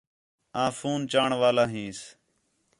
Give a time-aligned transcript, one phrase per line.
[0.61, 1.99] آں فون چاݨ والا ہینس